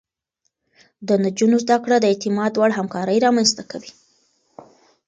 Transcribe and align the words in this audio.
د 1.07 1.09
نجونو 1.23 1.57
زده 1.63 1.77
کړه 1.83 1.97
د 1.99 2.05
اعتماد 2.11 2.51
وړ 2.55 2.71
همکاري 2.79 3.17
رامنځته 3.25 3.63
کوي. 3.71 3.91